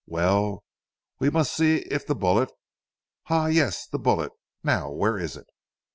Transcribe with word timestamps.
"Well, 0.07 0.63
we 1.19 1.29
must 1.29 1.53
see 1.55 1.81
if 1.81 2.07
the 2.07 2.15
bullet 2.15 2.51
Ha! 3.25 3.45
yes, 3.45 3.85
the 3.85 3.99
bullet. 3.99 4.31
Now 4.63 4.89
where 4.89 5.19
is 5.19 5.37
it?" 5.37 5.45